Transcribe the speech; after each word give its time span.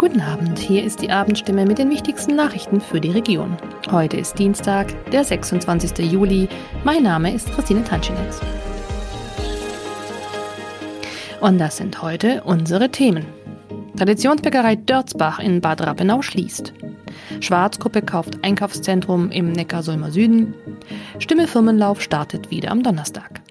Guten 0.00 0.22
Abend, 0.22 0.58
hier 0.58 0.82
ist 0.82 1.02
die 1.02 1.10
Abendstimme 1.10 1.66
mit 1.66 1.76
den 1.76 1.90
wichtigsten 1.90 2.34
Nachrichten 2.34 2.80
für 2.80 3.02
die 3.02 3.10
Region. 3.10 3.58
Heute 3.90 4.16
ist 4.16 4.38
Dienstag, 4.38 4.94
der 5.10 5.24
26. 5.24 6.10
Juli. 6.10 6.48
Mein 6.84 7.02
Name 7.02 7.34
ist 7.34 7.52
Christine 7.52 7.84
Tanschinetz. 7.84 8.40
Und 11.42 11.58
das 11.58 11.76
sind 11.76 12.00
heute 12.00 12.42
unsere 12.44 12.88
Themen. 12.88 13.26
Traditionsbäckerei 13.94 14.76
Dörzbach 14.76 15.38
in 15.38 15.60
Bad 15.60 15.82
Rappenau 15.82 16.22
schließt. 16.22 16.72
Schwarzgruppe 17.40 18.00
kauft 18.00 18.42
Einkaufszentrum 18.42 19.30
im 19.30 19.52
Neckarsulmer 19.52 20.10
Süden. 20.12 20.54
Stimme 21.18 21.46
Firmenlauf 21.46 22.00
startet 22.00 22.50
wieder 22.50 22.70
am 22.70 22.82
Donnerstag. 22.82 23.42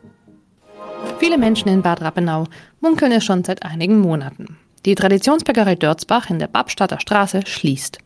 Viele 1.20 1.38
Menschen 1.38 1.70
in 1.70 1.84
Bad 1.84 2.02
Rappenau 2.02 2.46
munkeln 2.82 3.12
es 3.12 3.24
schon 3.24 3.44
seit 3.44 3.62
einigen 3.62 4.00
Monaten. 4.00 4.58
Die 4.86 4.96
Traditionsbäckerei 4.96 5.75
Dörzbach 5.75 6.30
in 6.30 6.39
der 6.39 6.48
Babstadter 6.48 7.00
Straße 7.00 7.41
schließt. 7.46 8.00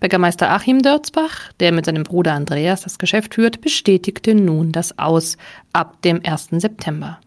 Bäckermeister 0.00 0.50
Achim 0.50 0.80
Dörzbach, 0.80 1.52
der 1.60 1.72
mit 1.72 1.86
seinem 1.86 2.04
Bruder 2.04 2.34
Andreas 2.34 2.82
das 2.82 2.98
Geschäft 2.98 3.34
führt, 3.34 3.60
bestätigte 3.60 4.34
nun 4.34 4.72
das 4.72 4.98
Aus 4.98 5.36
ab 5.72 6.00
dem 6.02 6.20
1. 6.24 6.48
September. 6.52 7.18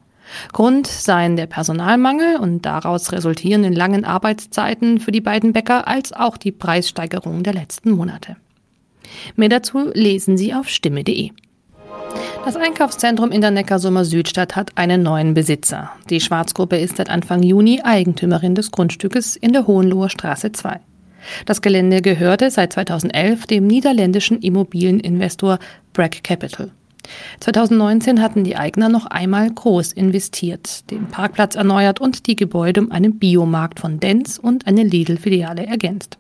Grund 0.54 0.88
seien 0.88 1.36
der 1.36 1.48
Personalmangel 1.48 2.38
und 2.38 2.66
daraus 2.66 3.12
resultierenden 3.12 3.74
langen 3.74 4.06
Arbeitszeiten 4.06 5.00
für 5.00 5.12
die 5.12 5.22
beiden 5.22 5.54
Bäcker 5.54 5.88
als 5.88 6.14
auch 6.14 6.38
die 6.38 6.52
Preissteigerung 6.52 7.44
der 7.44 7.54
letzten 7.54 7.92
Monate. 7.92 8.38
Mehr 9.36 9.50
dazu 9.50 9.90
lesen 9.94 10.38
Sie 10.38 10.54
auf 10.54 10.70
stimme.de. 10.70 11.32
Das 12.50 12.56
Einkaufszentrum 12.56 13.30
in 13.30 13.42
der 13.42 13.52
Neckarsumer 13.52 14.04
Südstadt 14.06 14.56
hat 14.56 14.72
einen 14.74 15.04
neuen 15.04 15.36
Besitzer. 15.36 15.92
Die 16.10 16.20
Schwarzgruppe 16.20 16.78
ist 16.78 16.98
seit 16.98 17.08
Anfang 17.08 17.44
Juni 17.44 17.82
Eigentümerin 17.84 18.56
des 18.56 18.72
Grundstückes 18.72 19.36
in 19.36 19.54
der 19.54 19.68
Hohenloher 19.68 20.10
Straße 20.10 20.52
2. 20.52 20.80
Das 21.46 21.62
Gelände 21.62 22.02
gehörte 22.02 22.50
seit 22.50 22.74
2011 22.74 23.46
dem 23.46 23.68
niederländischen 23.68 24.40
Immobilieninvestor 24.42 25.60
Brack 25.94 26.24
Capital. 26.24 26.72
2019 27.40 28.20
hatten 28.20 28.44
die 28.44 28.56
Eigner 28.56 28.90
noch 28.90 29.06
einmal 29.06 29.48
groß 29.52 29.94
investiert, 29.94 30.90
den 30.90 31.06
Parkplatz 31.06 31.54
erneuert 31.54 32.02
und 32.02 32.26
die 32.26 32.36
Gebäude 32.36 32.82
um 32.82 32.92
einen 32.92 33.20
Biomarkt 33.20 33.80
von 33.80 34.00
Dens 34.00 34.40
und 34.40 34.66
eine 34.66 34.82
Lidl-Filiale 34.82 35.68
ergänzt. 35.68 36.18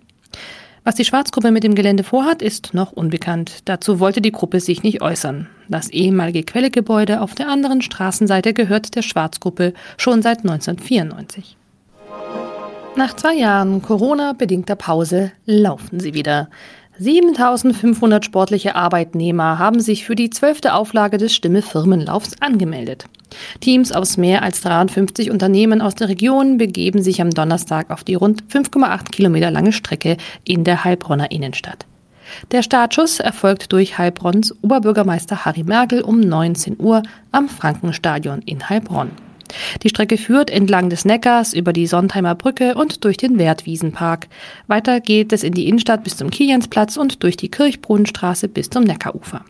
Was 0.84 0.94
die 0.94 1.06
Schwarzgruppe 1.06 1.50
mit 1.50 1.64
dem 1.64 1.74
Gelände 1.74 2.04
vorhat, 2.04 2.44
ist 2.44 2.76
noch 2.76 2.92
unbekannt. 2.92 3.62
Dazu 3.66 4.00
wollte 4.00 4.22
die 4.22 4.32
Gruppe 4.32 4.60
sich 4.60 4.84
nicht 4.84 5.02
äußern. 5.02 5.48
Das 5.70 5.90
ehemalige 5.90 6.44
Quellegebäude 6.44 7.22
auf 7.22 7.36
der 7.36 7.48
anderen 7.48 7.84
Straßenseite 7.84 8.54
gehört 8.54 8.96
der 8.96 9.04
Schwarzgruppe 9.04 9.74
schon 9.98 10.24
seit 10.24 10.40
1994. 10.40 11.56
Nach 12.96 13.16
zwei 13.16 13.36
Jahren 13.36 13.82
Corona-bedingter 13.84 14.76
Pause 14.76 15.32
laufen 15.46 16.00
sie 16.00 16.16
wieder. 16.16 16.50
7500 16.98 18.26
sportliche 18.26 18.76
Arbeitnehmer 18.76 19.58
haben 19.58 19.80
sich 19.80 20.04
für 20.04 20.16
die 20.16 20.32
zwölfte 20.32 20.74
Auflage 20.74 21.18
des 21.18 21.34
Stimme 21.34 21.62
Firmenlaufs 21.62 22.34
angemeldet. 22.42 23.06
Teams 23.62 23.92
aus 23.92 24.18
mehr 24.18 24.42
als 24.42 24.62
53 24.62 25.32
Unternehmen 25.32 25.82
aus 25.82 25.96
der 25.96 26.10
Region 26.10 26.58
begeben 26.58 27.02
sich 27.02 27.22
am 27.22 27.30
Donnerstag 27.30 27.92
auf 27.92 28.04
die 28.04 28.16
rund 28.16 28.44
5,8 28.52 29.12
Kilometer 29.12 29.52
lange 29.52 29.72
Strecke 29.72 30.18
in 30.44 30.64
der 30.64 30.84
Heilbronner 30.84 31.32
Innenstadt. 31.32 31.86
Der 32.52 32.64
Startschuss 32.64 33.20
erfolgt 33.20 33.72
durch 33.72 33.98
Heilbronns 33.98 34.56
Oberbürgermeister 34.62 35.46
Harry 35.46 35.64
Merkel 35.64 36.02
um 36.02 36.20
19 36.20 36.78
Uhr 36.80 37.04
am 37.32 37.50
Frankenstadion 37.50 38.42
in 38.42 38.70
Heilbronn. 38.70 39.12
Die 39.84 39.90
Strecke 39.90 40.18
führt 40.18 40.50
entlang 40.50 40.90
des 40.90 41.06
Neckars 41.06 41.54
über 41.54 41.74
die 41.74 41.88
Sontheimer 41.88 42.36
Brücke 42.36 42.76
und 42.76 43.04
durch 43.04 43.18
den 43.18 43.38
Wertwiesenpark. 43.38 44.28
Weiter 44.68 45.00
geht 45.00 45.34
es 45.34 45.44
in 45.44 45.54
die 45.54 45.68
Innenstadt 45.68 46.04
bis 46.04 46.18
zum 46.18 46.30
Kiliansplatz 46.30 46.98
und 46.98 47.24
durch 47.24 47.38
die 47.38 47.50
Kirchbrunnenstraße 47.50 48.48
bis 48.48 48.70
zum 48.70 48.84
Neckarufer. 48.84 49.44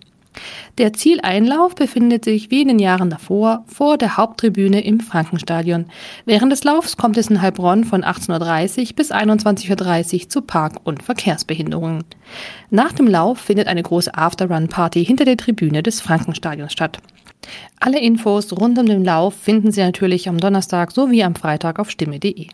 Der 0.77 0.93
Zieleinlauf 0.93 1.75
befindet 1.75 2.25
sich 2.25 2.51
wie 2.51 2.61
in 2.61 2.67
den 2.69 2.79
Jahren 2.79 3.09
davor 3.09 3.63
vor 3.67 3.97
der 3.97 4.17
Haupttribüne 4.17 4.83
im 4.83 4.99
Frankenstadion. 4.99 5.85
Während 6.25 6.51
des 6.51 6.63
Laufs 6.63 6.97
kommt 6.97 7.17
es 7.17 7.29
in 7.29 7.41
Heilbronn 7.41 7.83
von 7.83 8.03
18.30 8.03 8.79
Uhr 8.79 8.95
bis 8.95 9.11
21.30 9.11 10.23
Uhr 10.23 10.29
zu 10.29 10.41
Park- 10.41 10.79
und 10.83 11.03
Verkehrsbehinderungen. 11.03 12.03
Nach 12.69 12.93
dem 12.93 13.07
Lauf 13.07 13.39
findet 13.39 13.67
eine 13.67 13.83
große 13.83 14.13
Afterrun-Party 14.15 15.03
hinter 15.03 15.25
der 15.25 15.37
Tribüne 15.37 15.83
des 15.83 16.01
Frankenstadions 16.01 16.71
statt. 16.71 16.99
Alle 17.79 17.99
Infos 17.99 18.51
rund 18.51 18.77
um 18.77 18.85
den 18.85 19.03
Lauf 19.03 19.33
finden 19.33 19.71
Sie 19.71 19.81
natürlich 19.81 20.27
am 20.29 20.37
Donnerstag 20.37 20.91
sowie 20.91 21.23
am 21.23 21.35
Freitag 21.35 21.79
auf 21.79 21.89
stimme.de. 21.89 22.47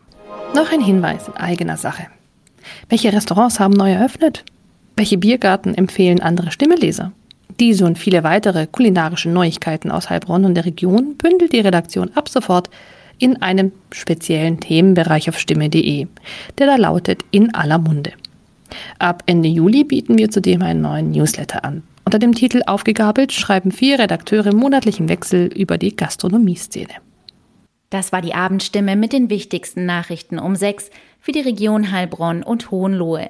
Noch 0.54 0.72
ein 0.72 0.82
Hinweis 0.82 1.28
in 1.28 1.36
eigener 1.36 1.78
Sache. 1.78 2.08
Welche 2.90 3.12
Restaurants 3.12 3.60
haben 3.60 3.74
neu 3.74 3.92
eröffnet? 3.92 4.44
Welche 4.96 5.18
Biergarten 5.18 5.76
empfehlen 5.76 6.22
andere 6.22 6.52
Stimmeleser? 6.52 7.12
Diese 7.60 7.86
und 7.86 7.98
viele 7.98 8.24
weitere 8.24 8.68
kulinarische 8.68 9.30
Neuigkeiten 9.30 9.92
aus 9.92 10.10
Heilbronn 10.10 10.46
und 10.46 10.56
der 10.56 10.66
Region 10.66 11.16
bündelt 11.16 11.54
die 11.54 11.62
Redaktion 11.62 12.12
ab 12.16 12.30
sofort 12.30 12.70
in 13.18 13.42
einem 13.42 13.72
speziellen 13.92 14.60
Themenbereich 14.60 15.30
auf 15.30 15.40
stimme.de, 15.40 16.08
der 16.58 16.68
da 16.68 16.76
lautet 16.76 17.24
in 17.32 17.54
aller 17.54 17.78
Munde. 17.78 18.12
Ab 19.00 19.24
Ende 19.26 19.48
Juli 19.48 19.84
bieten 19.84 20.18
wir 20.18 20.30
zudem 20.30 20.62
einen 20.62 20.82
neuen 20.82 21.12
Newsletter 21.12 21.64
an. 21.64 21.84
Unter 22.04 22.20
dem 22.20 22.36
Titel 22.36 22.62
Aufgegabelt 22.68 23.32
schreiben 23.32 23.72
vier 23.72 24.00
Redakteure 24.00 24.48
im 24.48 24.58
monatlichen 24.58 25.10
Wechsel 25.10 25.48
über 25.48 25.78
die 25.78 25.96
Gastronomieszene. 25.96 26.94
Das 27.90 28.12
war 28.12 28.22
die 28.22 28.34
Abendstimme 28.34 28.96
mit 28.96 29.14
den 29.14 29.30
wichtigsten 29.30 29.86
Nachrichten 29.86 30.38
um 30.38 30.56
sechs 30.56 30.90
für 31.20 31.32
die 31.32 31.40
Region 31.40 31.92
Heilbronn 31.92 32.44
und 32.44 32.70
Hohenlohe. 32.70 33.30